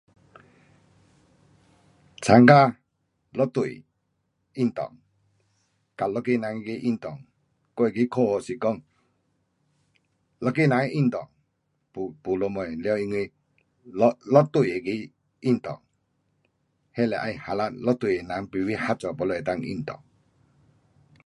[2.23, 2.75] 参加
[3.33, 3.83] 一对
[4.53, 4.97] 运动，
[5.95, 7.23] 跟一个人那个运动，
[7.75, 8.81] 我的看法是讲，
[10.39, 11.29] 一个人运动
[11.93, 15.11] 没什么，完因为一，一对那个
[15.41, 15.79] 运动，
[16.95, 19.99] 那得要 harap 一对人排排合作 baru 能够运动。